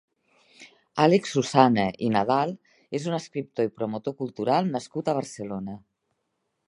[1.03, 2.53] Àlex Susanna i Nadal
[3.01, 5.77] és un escriptor i promotor cultural nascut a Barcelona.